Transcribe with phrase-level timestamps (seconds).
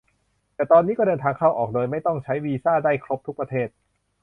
[0.53, 3.67] แค่ตอนนี้ก็เดินทางเข้าออกโดยไม่ต้องใช้วีซ่าได้ครบทุกประเทศ